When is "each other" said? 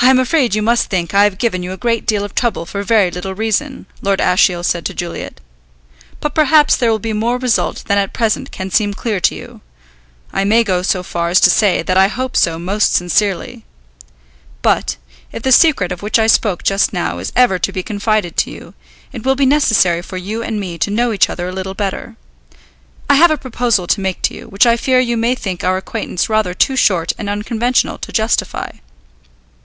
21.12-21.48